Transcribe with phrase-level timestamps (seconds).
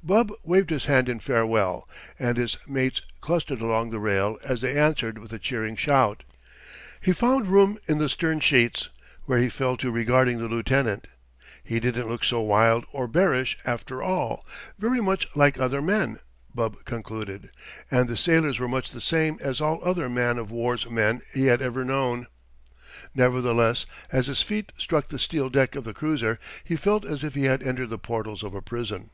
[0.00, 4.76] Bub waved his hand in farewell, and his mates clustered along the rail as they
[4.78, 6.22] answered with a cheering shout.
[7.00, 8.90] He found room in the stern sheets,
[9.24, 11.08] where he fell to regarding the lieutenant.
[11.64, 16.20] He didn't look so wild or bearish after all—very much like other men,
[16.54, 17.50] Bub concluded,
[17.90, 21.46] and the sailors were much the same as all other man of war's men he
[21.46, 22.28] had ever known.
[23.16, 27.34] Nevertheless, as his feet struck the steel deck of the cruiser, he felt as if
[27.34, 29.10] he had entered the portals of a prison.